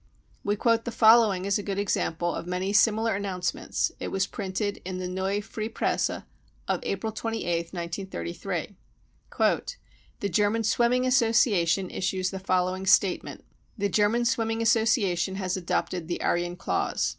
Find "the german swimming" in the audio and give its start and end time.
10.21-11.05, 13.77-14.63